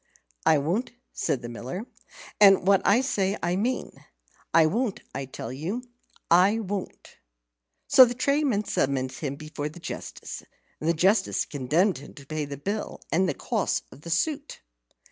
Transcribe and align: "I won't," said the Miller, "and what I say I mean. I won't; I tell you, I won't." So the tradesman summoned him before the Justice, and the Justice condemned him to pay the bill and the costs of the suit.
"I 0.47 0.57
won't," 0.57 0.93
said 1.13 1.43
the 1.43 1.47
Miller, 1.49 1.85
"and 2.39 2.65
what 2.65 2.81
I 2.83 3.01
say 3.01 3.37
I 3.43 3.55
mean. 3.55 4.03
I 4.51 4.65
won't; 4.65 5.01
I 5.13 5.25
tell 5.25 5.53
you, 5.53 5.83
I 6.31 6.57
won't." 6.57 7.17
So 7.87 8.03
the 8.05 8.15
tradesman 8.15 8.63
summoned 8.63 9.11
him 9.11 9.35
before 9.35 9.69
the 9.69 9.79
Justice, 9.79 10.41
and 10.79 10.89
the 10.89 10.95
Justice 10.95 11.45
condemned 11.45 11.99
him 11.99 12.15
to 12.15 12.25
pay 12.25 12.45
the 12.45 12.57
bill 12.57 13.01
and 13.11 13.29
the 13.29 13.35
costs 13.35 13.83
of 13.91 14.01
the 14.01 14.09
suit. 14.09 14.63